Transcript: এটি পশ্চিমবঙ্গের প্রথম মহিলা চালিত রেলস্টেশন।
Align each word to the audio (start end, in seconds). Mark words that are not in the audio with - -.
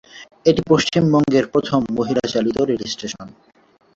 এটি 0.45 0.61
পশ্চিমবঙ্গের 0.69 1.45
প্রথম 1.53 1.81
মহিলা 1.97 2.23
চালিত 2.33 2.57
রেলস্টেশন। 2.69 3.27